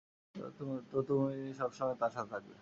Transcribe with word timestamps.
তো 0.91 0.97
তুমি 1.07 1.35
সবসময় 1.53 1.95
তার 1.95 2.11
সাথে 2.11 2.29
থাকবে। 2.29 2.55